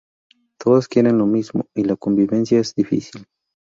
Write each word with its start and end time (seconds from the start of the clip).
Todas 0.59 0.87
quieren 0.87 1.19
lo 1.19 1.27
mismo, 1.27 1.67
y 1.75 1.83
la 1.83 1.95
convivencia 1.95 2.59
es 2.59 2.73
difícil. 2.73 3.27